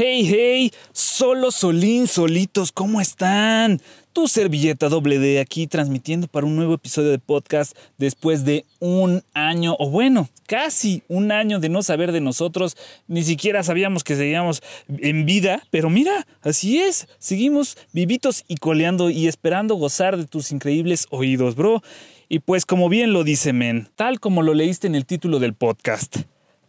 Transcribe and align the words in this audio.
Hey, 0.00 0.28
hey, 0.30 0.72
solo 0.92 1.50
Solín, 1.50 2.06
solitos, 2.06 2.70
¿cómo 2.70 3.00
están? 3.00 3.80
Tu 4.12 4.28
servilleta 4.28 4.88
doble 4.88 5.18
D 5.18 5.40
aquí 5.40 5.66
transmitiendo 5.66 6.28
para 6.28 6.46
un 6.46 6.54
nuevo 6.54 6.74
episodio 6.74 7.10
de 7.10 7.18
podcast 7.18 7.76
después 7.96 8.44
de 8.44 8.64
un 8.78 9.24
año, 9.34 9.74
o 9.80 9.90
bueno, 9.90 10.28
casi 10.46 11.02
un 11.08 11.32
año 11.32 11.58
de 11.58 11.68
no 11.68 11.82
saber 11.82 12.12
de 12.12 12.20
nosotros. 12.20 12.76
Ni 13.08 13.24
siquiera 13.24 13.64
sabíamos 13.64 14.04
que 14.04 14.14
seguíamos 14.14 14.62
en 14.86 15.26
vida, 15.26 15.64
pero 15.72 15.90
mira, 15.90 16.28
así 16.42 16.78
es, 16.78 17.08
seguimos 17.18 17.76
vivitos 17.92 18.44
y 18.46 18.58
coleando 18.58 19.10
y 19.10 19.26
esperando 19.26 19.74
gozar 19.74 20.16
de 20.16 20.26
tus 20.26 20.52
increíbles 20.52 21.08
oídos, 21.10 21.56
bro. 21.56 21.82
Y 22.28 22.38
pues 22.38 22.66
como 22.66 22.88
bien 22.88 23.12
lo 23.12 23.24
dice 23.24 23.52
Men, 23.52 23.88
tal 23.96 24.20
como 24.20 24.42
lo 24.42 24.54
leíste 24.54 24.86
en 24.86 24.94
el 24.94 25.06
título 25.06 25.40
del 25.40 25.54
podcast, 25.54 26.18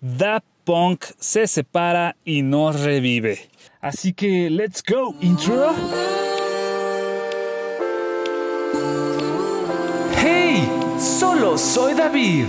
Da 0.01 0.41
Punk 0.63 1.05
se 1.19 1.47
separa 1.47 2.15
y 2.23 2.41
no 2.41 2.71
revive. 2.71 3.49
Así 3.81 4.13
que, 4.13 4.49
let's 4.49 4.83
go, 4.87 5.15
intro. 5.21 5.73
¡Hey! 10.17 10.67
Solo 10.97 11.57
soy 11.57 11.93
David. 11.93 12.45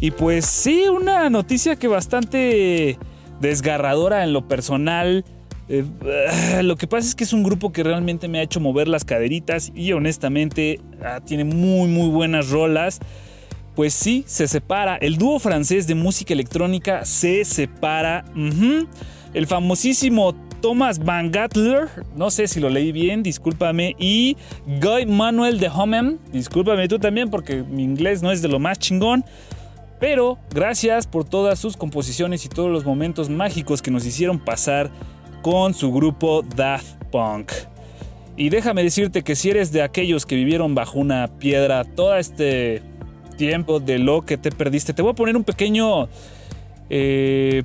Y 0.00 0.10
pues 0.12 0.46
sí, 0.46 0.84
una 0.88 1.28
noticia 1.28 1.76
que 1.76 1.88
bastante 1.88 2.98
desgarradora 3.40 4.24
en 4.24 4.32
lo 4.32 4.46
personal. 4.46 5.24
Eh, 5.68 5.84
lo 6.62 6.76
que 6.76 6.86
pasa 6.86 7.06
es 7.06 7.14
que 7.14 7.24
es 7.24 7.32
un 7.32 7.42
grupo 7.42 7.72
que 7.72 7.82
realmente 7.82 8.28
me 8.28 8.38
ha 8.38 8.42
hecho 8.42 8.60
mover 8.60 8.88
las 8.88 9.04
caderitas 9.04 9.70
y 9.74 9.92
honestamente 9.92 10.80
ah, 11.04 11.20
tiene 11.24 11.44
muy 11.44 11.88
muy 11.88 12.08
buenas 12.08 12.50
rolas. 12.50 13.00
Pues 13.78 13.94
sí, 13.94 14.24
se 14.26 14.48
separa. 14.48 14.96
El 14.96 15.18
dúo 15.18 15.38
francés 15.38 15.86
de 15.86 15.94
música 15.94 16.34
electrónica 16.34 17.04
se 17.04 17.44
separa. 17.44 18.24
El 19.32 19.46
famosísimo 19.46 20.34
Thomas 20.60 20.98
Van 20.98 21.30
Gatler, 21.30 21.88
no 22.16 22.32
sé 22.32 22.48
si 22.48 22.58
lo 22.58 22.70
leí 22.70 22.90
bien, 22.90 23.22
discúlpame, 23.22 23.94
y 23.96 24.36
Guy 24.66 25.06
Manuel 25.06 25.60
de 25.60 25.68
Homem, 25.68 26.18
discúlpame 26.32 26.88
tú 26.88 26.98
también 26.98 27.30
porque 27.30 27.62
mi 27.62 27.84
inglés 27.84 28.20
no 28.20 28.32
es 28.32 28.42
de 28.42 28.48
lo 28.48 28.58
más 28.58 28.80
chingón. 28.80 29.24
Pero 30.00 30.40
gracias 30.50 31.06
por 31.06 31.22
todas 31.22 31.60
sus 31.60 31.76
composiciones 31.76 32.44
y 32.46 32.48
todos 32.48 32.72
los 32.72 32.84
momentos 32.84 33.30
mágicos 33.30 33.80
que 33.80 33.92
nos 33.92 34.04
hicieron 34.04 34.40
pasar 34.40 34.90
con 35.40 35.72
su 35.72 35.92
grupo 35.92 36.42
Daft 36.42 36.96
Punk. 37.12 37.52
Y 38.36 38.48
déjame 38.48 38.82
decirte 38.82 39.22
que 39.22 39.36
si 39.36 39.50
eres 39.50 39.70
de 39.70 39.82
aquellos 39.82 40.26
que 40.26 40.34
vivieron 40.34 40.74
bajo 40.74 40.98
una 40.98 41.28
piedra 41.38 41.84
todo 41.84 42.16
este 42.16 42.82
tiempo 43.38 43.80
de 43.80 43.98
lo 43.98 44.20
que 44.20 44.36
te 44.36 44.50
perdiste, 44.50 44.92
te 44.92 45.00
voy 45.00 45.12
a 45.12 45.14
poner 45.14 45.34
un 45.34 45.44
pequeño 45.44 46.10
eh, 46.90 47.62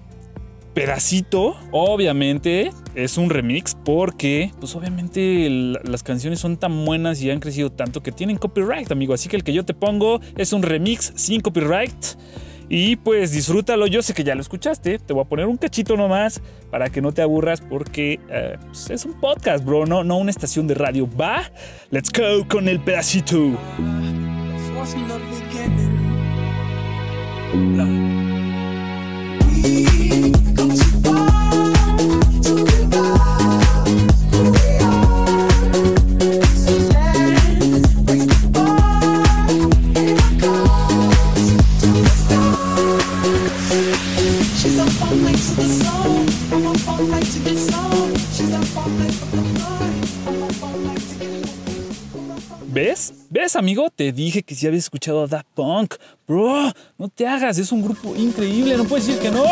pedacito. 0.74 1.58
Obviamente 1.72 2.72
es 2.96 3.18
un 3.18 3.30
remix 3.30 3.76
porque, 3.76 4.52
pues 4.60 4.76
obviamente 4.76 5.50
las 5.84 6.04
canciones 6.04 6.40
son 6.40 6.56
tan 6.56 6.86
buenas 6.86 7.22
y 7.22 7.30
han 7.30 7.42
crecido 7.42 7.72
tanto 7.72 8.02
que 8.02 8.14
tienen 8.14 8.38
copyright, 8.38 8.90
amigo. 8.92 9.14
Así 9.14 9.28
que 9.28 9.36
el 9.36 9.44
que 9.44 9.52
yo 9.52 9.66
te 9.66 9.74
pongo 9.74 10.22
es 10.38 10.54
un 10.54 10.64
remix 10.64 11.12
sin 11.16 11.42
copyright. 11.42 12.06
Y 12.70 12.96
pues 12.96 13.32
disfrútalo, 13.32 13.88
yo 13.88 14.02
sé 14.02 14.14
que 14.14 14.24
ya 14.24 14.36
lo 14.36 14.42
escuchaste, 14.42 14.98
te 14.98 15.14
voy 15.14 15.24
a 15.24 15.28
poner 15.28 15.46
un 15.46 15.58
cachito 15.58 15.98
nomás 15.98 16.42
para 16.72 16.90
que 16.90 17.02
no 17.02 17.12
te 17.12 17.22
aburras 17.22 17.62
porque 17.62 18.20
eh, 18.30 18.58
pues, 18.68 18.90
es 18.90 19.06
un 19.06 19.20
podcast, 19.20 19.66
bro, 19.66 19.86
no, 19.86 20.04
no 20.04 20.18
una 20.18 20.32
estación 20.32 20.66
de 20.66 20.74
radio. 20.74 21.08
¿Va? 21.20 21.44
Let's 21.92 22.10
go 22.12 22.48
con 22.48 22.68
el 22.70 22.80
pedacito. 22.80 23.52
Force 24.84 24.94
from 24.96 25.08
the 25.08 25.18
beginning. 25.20 25.96
Hmm. 27.52 28.04
She's 29.62 30.23
¿Ves? 52.74 53.28
¿Ves, 53.30 53.56
amigo? 53.56 53.92
Te 53.92 54.12
dije 54.12 54.42
que 54.42 54.56
si 54.56 54.66
habías 54.66 54.86
escuchado 54.86 55.22
a 55.22 55.28
Daft 55.28 55.46
Punk. 55.54 55.94
Bro, 56.28 56.72
no 56.98 57.08
te 57.08 57.28
hagas, 57.28 57.60
es 57.60 57.72
un 57.72 57.84
grupo 57.84 58.16
increíble, 58.16 58.76
no 58.76 58.86
puedes 58.86 59.06
decir 59.06 59.22
que 59.22 59.30
no. 59.30 59.44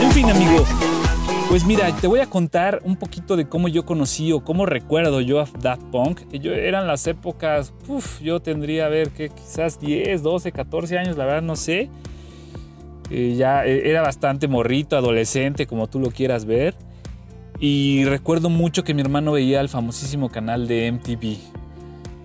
En 0.00 0.12
fin, 0.12 0.30
amigo. 0.30 0.64
Pues 1.50 1.66
mira, 1.66 1.94
te 1.94 2.06
voy 2.06 2.20
a 2.20 2.26
contar 2.26 2.80
un 2.84 2.96
poquito 2.96 3.36
de 3.36 3.46
cómo 3.46 3.68
yo 3.68 3.84
conocí 3.84 4.32
o 4.32 4.42
cómo 4.42 4.64
recuerdo 4.64 5.20
yo 5.20 5.40
a 5.40 5.48
Daft 5.60 5.82
Punk. 5.92 6.22
Yo, 6.32 6.54
eran 6.54 6.86
las 6.86 7.06
épocas, 7.06 7.74
uf, 7.86 8.22
yo 8.22 8.40
tendría, 8.40 8.86
a 8.86 8.88
ver, 8.88 9.10
que 9.10 9.28
quizás 9.28 9.78
10, 9.78 10.22
12, 10.22 10.52
14 10.52 10.96
años, 10.96 11.18
la 11.18 11.26
verdad 11.26 11.42
no 11.42 11.56
sé. 11.56 11.90
Eh, 13.10 13.34
ya 13.36 13.66
eh, 13.66 13.90
era 13.90 14.02
bastante 14.02 14.48
morrito, 14.48 14.96
adolescente, 14.96 15.66
como 15.66 15.88
tú 15.88 16.00
lo 16.00 16.10
quieras 16.10 16.44
ver. 16.44 16.74
Y 17.58 18.04
recuerdo 18.04 18.48
mucho 18.48 18.84
que 18.84 18.94
mi 18.94 19.02
hermano 19.02 19.32
veía 19.32 19.60
el 19.60 19.68
famosísimo 19.68 20.30
canal 20.30 20.66
de 20.66 20.92
MTV. 20.92 21.36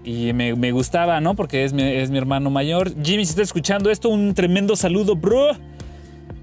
Y 0.03 0.33
me, 0.33 0.55
me 0.55 0.71
gustaba, 0.71 1.19
¿no? 1.19 1.35
Porque 1.35 1.65
es 1.65 1.73
mi, 1.73 1.83
es 1.83 2.11
mi 2.11 2.17
hermano 2.17 2.49
mayor. 2.49 2.91
Jimmy, 3.03 3.25
si 3.25 3.31
estás 3.31 3.47
escuchando 3.47 3.89
esto, 3.89 4.09
un 4.09 4.33
tremendo 4.33 4.75
saludo, 4.75 5.15
bro. 5.15 5.51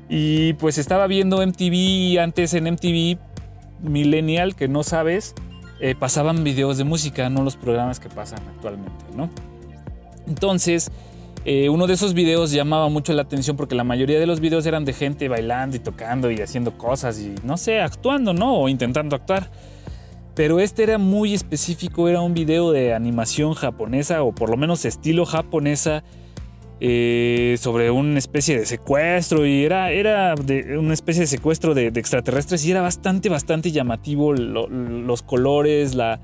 Y 0.09 0.53
pues 0.55 0.77
estaba 0.77 1.07
viendo 1.07 1.45
MTV 1.47 2.21
antes 2.21 2.53
en 2.53 2.65
MTV 2.65 3.19
Millennial, 3.83 4.55
que 4.55 4.69
no 4.69 4.83
sabes, 4.83 5.35
eh, 5.81 5.95
pasaban 5.99 6.45
videos 6.45 6.77
de 6.77 6.85
música, 6.85 7.31
no 7.31 7.43
los 7.43 7.57
programas 7.57 7.99
que 7.99 8.09
pasan 8.09 8.41
actualmente, 8.55 9.05
¿no? 9.17 9.31
Entonces, 10.27 10.93
eh, 11.45 11.69
uno 11.69 11.87
de 11.87 11.95
esos 11.95 12.15
videos 12.15 12.53
llamaba 12.53 12.89
mucho 12.89 13.13
la 13.13 13.23
atención 13.23 13.57
porque 13.57 13.75
la 13.75 13.85
mayoría 13.85 14.21
de 14.21 14.27
los 14.27 14.41
videos 14.41 14.65
eran 14.67 14.85
de 14.85 14.93
gente 14.93 15.29
bailando 15.29 15.77
y 15.77 15.81
tocando 15.81 16.31
y 16.31 16.41
haciendo 16.41 16.77
cosas 16.79 17.19
y 17.21 17.35
no 17.45 17.57
sé, 17.57 17.81
actuando, 17.81 18.33
¿no? 18.33 18.55
O 18.55 18.69
intentando 18.69 19.17
actuar. 19.17 19.51
Pero 20.35 20.61
este 20.61 20.83
era 20.85 20.99
muy 20.99 21.35
específico, 21.35 22.09
era 22.09 22.21
un 22.21 22.33
video 22.33 22.71
de 22.73 22.95
animación 22.95 23.55
japonesa 23.55 24.23
o 24.23 24.33
por 24.33 24.49
lo 24.51 24.57
menos 24.57 24.85
estilo 24.85 25.27
japonesa 25.27 26.05
eh, 26.81 27.57
sobre 27.61 27.91
una 27.91 28.19
especie 28.19 28.59
de 28.59 28.65
secuestro 28.67 29.45
y 29.47 29.65
era, 29.65 29.93
era 29.93 30.35
de 30.35 30.79
una 30.79 30.95
especie 30.95 31.21
de 31.21 31.27
secuestro 31.27 31.75
de, 31.75 31.89
extraterrestres 31.89 32.65
y 32.65 32.71
era 32.71 32.81
bastante, 32.81 33.29
bastante 33.29 33.71
llamativo 33.73 34.33
lo- 34.33 34.69
los 34.69 35.23
colores, 35.23 35.95
la, 35.95 36.19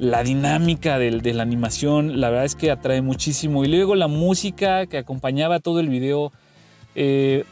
la 0.00 0.22
dinámica 0.24 0.98
del- 0.98 1.20
de 1.20 1.34
la 1.34 1.42
animación, 1.42 2.20
la 2.20 2.30
verdad 2.30 2.46
es 2.46 2.54
que 2.56 2.70
atrae 2.70 3.02
muchísimo 3.02 3.64
y 3.64 3.68
luego 3.68 3.94
la 3.94 4.08
música 4.08 4.86
que 4.86 4.96
acompañaba 4.98 5.60
todo 5.60 5.78
el 5.78 5.88
video, 5.90 6.32
eh, 6.94 7.44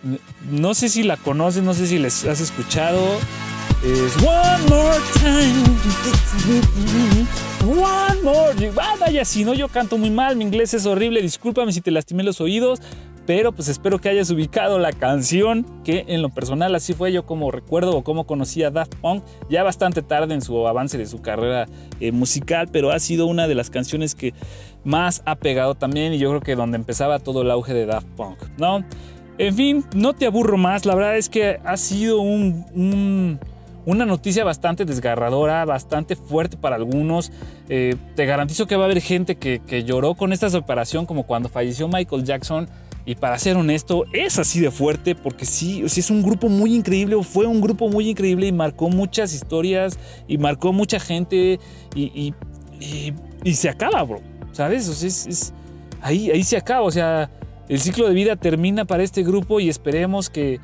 no 0.51 0.75
sé 0.75 0.89
si 0.89 1.03
la 1.05 1.17
conoces, 1.19 1.63
no 1.63 1.75
sé 1.75 1.87
si 1.87 1.99
les 1.99 2.25
has 2.25 2.41
escuchado. 2.41 2.99
Es 3.85 4.17
One 4.17 4.69
More 4.69 4.99
Time. 5.21 5.63
One 7.69 8.23
More. 8.23 8.73
Ah, 8.81 8.95
vaya, 8.99 9.25
si 9.25 9.45
no, 9.45 9.55
yo 9.55 9.69
canto 9.69 9.99
muy 9.99 10.11
mal, 10.11 10.35
mi 10.37 10.45
inglés 10.45 10.75
es 10.75 10.87
horrible, 10.87 11.23
discúlpame 11.23 11.73
si 11.73 11.81
te 11.81 11.91
lastimé 11.91 12.23
los 12.25 12.41
oídos, 12.41 12.81
pero 13.29 13.53
pues 13.53 13.69
espero 13.69 13.99
que 13.99 14.09
hayas 14.09 14.31
ubicado 14.31 14.79
la 14.79 14.91
canción, 14.91 15.67
que 15.85 16.07
en 16.09 16.23
lo 16.23 16.31
personal 16.31 16.75
así 16.75 16.95
fue 16.95 17.13
yo 17.13 17.27
como 17.27 17.51
recuerdo 17.51 17.95
o 17.95 18.03
como 18.03 18.25
conocí 18.27 18.63
a 18.63 18.71
Daft 18.71 18.95
Punk, 19.03 19.23
ya 19.51 19.63
bastante 19.63 20.01
tarde 20.01 20.33
en 20.33 20.41
su 20.41 20.67
avance 20.67 20.97
de 20.97 21.05
su 21.05 21.21
carrera 21.21 21.67
eh, 22.01 22.11
musical, 22.11 22.69
pero 22.73 22.91
ha 22.91 22.99
sido 22.99 23.27
una 23.27 23.47
de 23.47 23.55
las 23.55 23.69
canciones 23.69 24.15
que 24.15 24.33
más 24.83 25.21
ha 25.27 25.35
pegado 25.37 25.75
también 25.75 26.15
y 26.15 26.19
yo 26.19 26.31
creo 26.31 26.41
que 26.41 26.57
donde 26.57 26.77
empezaba 26.79 27.19
todo 27.19 27.43
el 27.43 27.51
auge 27.51 27.75
de 27.75 27.85
Daft 27.85 28.07
Punk, 28.17 28.39
¿no? 28.57 28.83
En 29.37 29.55
fin, 29.55 29.85
no 29.95 30.15
te 30.15 30.25
aburro 30.25 30.57
más, 30.57 30.87
la 30.87 30.95
verdad 30.95 31.19
es 31.19 31.29
que 31.29 31.61
ha 31.63 31.77
sido 31.77 32.23
un- 32.23 32.65
un 32.75 33.39
una 33.85 34.05
noticia 34.07 34.43
bastante 34.45 34.85
desgarradora, 34.87 35.65
bastante 35.67 36.15
fuerte 36.17 36.57
para 36.59 36.77
algunos. 36.77 37.31
Eh, 37.71 37.95
te 38.17 38.27
garantizo 38.27 38.67
que 38.67 38.77
va 38.77 38.83
a 38.83 38.85
haber 38.87 39.01
gente 39.01 39.37
que, 39.37 39.61
que 39.67 39.85
lloró 39.85 40.15
con 40.15 40.33
esta 40.35 40.51
separación, 40.51 41.07
como 41.07 41.23
cuando 41.25 41.49
falleció 41.49 41.89
Michael 41.89 42.25
Jackson. 42.25 42.69
Y 43.09 43.15
para 43.15 43.39
ser 43.39 43.57
honesto, 43.57 44.05
es 44.13 44.39
así 44.39 44.61
de 44.61 44.71
fuerte 44.71 45.15
porque 45.15 45.47
sí, 45.47 45.83
sí 45.89 46.01
es 46.01 46.11
un 46.11 46.23
grupo 46.23 46.51
muy 46.51 46.75
increíble, 46.75 47.17
fue 47.23 47.47
un 47.47 47.63
grupo 47.63 47.89
muy 47.89 48.11
increíble 48.11 48.47
y 48.47 48.53
marcó 48.53 48.91
muchas 48.91 49.33
historias 49.33 49.99
y 50.29 50.37
marcó 50.37 50.75
mucha 50.75 51.01
gente 51.01 51.59
y, 51.95 52.03
y- 52.03 52.35
y- 52.79 53.15
y 53.45 53.55
se 53.55 53.71
acaba, 53.71 54.03
bro. 54.03 54.21
¿Sabes? 54.53 54.87
O 54.91 54.93
sea, 54.93 55.09
es- 55.09 55.27
es- 55.27 55.55
ahí, 56.03 56.31
ahí 56.31 56.45
se 56.45 56.59
acaba. 56.59 56.83
O 56.83 56.91
sea, 56.91 57.31
el 57.71 57.81
ciclo 57.81 58.07
de 58.07 58.13
vida 58.13 58.37
termina 58.37 58.85
para 58.85 59.03
este 59.03 59.23
grupo 59.23 59.59
y 59.59 59.71
esperemos 59.71 60.29
que, 60.29 60.61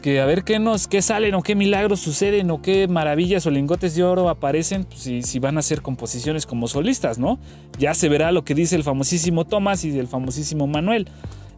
que 0.00 0.20
a 0.20 0.26
ver 0.26 0.44
qué 0.44 0.60
nos, 0.60 0.86
qué 0.86 1.02
salen 1.02 1.34
o 1.34 1.42
qué 1.42 1.56
milagros 1.56 1.98
suceden 1.98 2.52
o 2.52 2.62
qué 2.62 2.86
maravillas 2.86 3.46
o 3.46 3.50
lingotes 3.50 3.96
de 3.96 4.04
oro 4.04 4.28
aparecen, 4.28 4.84
pues, 4.84 5.00
si, 5.00 5.22
si 5.22 5.40
van 5.40 5.56
a 5.56 5.60
hacer 5.60 5.82
composiciones 5.82 6.46
como 6.46 6.68
solistas, 6.68 7.18
¿no? 7.18 7.40
Ya 7.80 7.94
se 7.94 8.08
verá 8.08 8.30
lo 8.30 8.44
que 8.44 8.54
dice 8.54 8.76
el 8.76 8.84
famosísimo 8.84 9.44
Tomás 9.44 9.84
y 9.84 9.98
el 9.98 10.06
famosísimo 10.06 10.68
Manuel. 10.68 11.08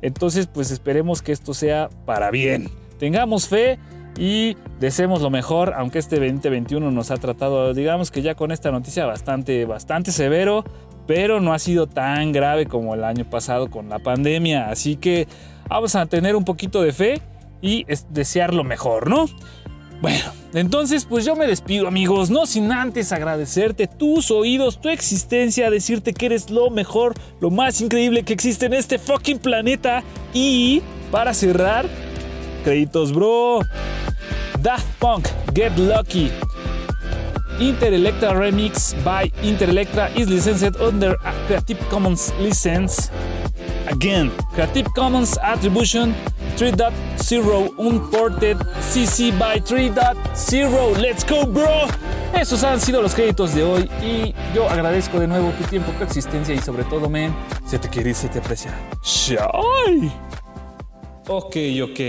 Entonces, 0.02 0.46
pues 0.46 0.70
esperemos 0.70 1.22
que 1.22 1.32
esto 1.32 1.54
sea 1.54 1.88
para 2.04 2.30
bien. 2.30 2.68
Tengamos 2.98 3.48
fe 3.48 3.78
y 4.18 4.56
deseemos 4.78 5.22
lo 5.22 5.30
mejor, 5.30 5.72
aunque 5.74 5.98
este 5.98 6.16
2021 6.16 6.90
nos 6.90 7.10
ha 7.10 7.16
tratado, 7.16 7.72
digamos 7.72 8.10
que 8.10 8.20
ya 8.22 8.34
con 8.34 8.52
esta 8.52 8.70
noticia 8.70 9.06
bastante, 9.06 9.64
bastante 9.64 10.12
severo, 10.12 10.64
pero 11.06 11.40
no 11.40 11.52
ha 11.54 11.58
sido 11.58 11.86
tan 11.86 12.32
grave 12.32 12.66
como 12.66 12.94
el 12.94 13.04
año 13.04 13.24
pasado 13.28 13.70
con 13.70 13.88
la 13.88 13.98
pandemia. 14.00 14.68
Así 14.68 14.96
que 14.96 15.26
vamos 15.68 15.94
a 15.94 16.06
tener 16.06 16.36
un 16.36 16.44
poquito 16.44 16.82
de 16.82 16.92
fe 16.92 17.22
y 17.60 17.84
es- 17.88 18.06
desear 18.10 18.52
lo 18.52 18.64
mejor, 18.64 19.08
¿no? 19.08 19.26
Bueno, 20.02 20.32
entonces 20.52 21.04
pues 21.04 21.24
yo 21.24 21.36
me 21.36 21.46
despido 21.46 21.86
amigos, 21.86 22.28
no 22.28 22.44
sin 22.44 22.72
antes 22.72 23.12
agradecerte 23.12 23.86
tus 23.86 24.32
oídos, 24.32 24.80
tu 24.80 24.88
existencia, 24.88 25.70
decirte 25.70 26.12
que 26.12 26.26
eres 26.26 26.50
lo 26.50 26.70
mejor, 26.70 27.14
lo 27.40 27.50
más 27.50 27.80
increíble 27.80 28.24
que 28.24 28.32
existe 28.32 28.66
en 28.66 28.72
este 28.72 28.98
fucking 28.98 29.38
planeta. 29.38 30.02
Y 30.34 30.82
para 31.12 31.32
cerrar, 31.32 31.86
créditos 32.64 33.12
bro, 33.12 33.60
Daft 34.60 34.88
Punk, 34.98 35.28
Get 35.54 35.78
Lucky, 35.78 36.32
Interelectra 37.60 38.34
Remix 38.34 38.96
by 39.04 39.32
Interelectra 39.44 40.10
is 40.16 40.28
licensed 40.28 40.80
under 40.80 41.14
a 41.24 41.32
Creative 41.46 41.78
Commons 41.88 42.34
license. 42.40 43.08
Again, 43.92 44.30
Creative 44.54 44.88
Commons 44.94 45.38
Attribution 45.42 46.14
3.0 46.56 47.74
Unported 47.78 48.58
CC 48.80 49.30
by 49.38 49.58
3.0. 49.58 50.98
Let's 50.98 51.24
go, 51.24 51.44
bro. 51.44 51.86
Esos 52.34 52.64
han 52.64 52.80
sido 52.80 53.02
los 53.02 53.14
créditos 53.14 53.54
de 53.54 53.62
hoy 53.62 53.90
y 54.02 54.34
yo 54.54 54.68
agradezco 54.68 55.20
de 55.20 55.26
nuevo 55.26 55.50
tu 55.50 55.64
tiempo, 55.64 55.92
tu 55.98 56.04
existencia 56.04 56.54
y 56.54 56.58
sobre 56.58 56.84
todo, 56.84 57.10
men, 57.10 57.34
se 57.66 57.78
te 57.78 57.88
quiere 57.88 58.10
y 58.10 58.14
se 58.14 58.28
te 58.28 58.38
aprecia. 58.38 58.72
Shy. 59.02 60.10
Ok, 61.28 61.56
ok. 61.82 62.00